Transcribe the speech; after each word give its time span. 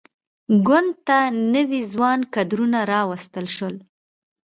ګوند 0.67 0.91
ته 1.07 1.17
نوي 1.53 1.81
ځوان 1.93 2.19
کدرونه 2.33 2.79
راوستل 2.91 3.45
شول. 3.55 3.75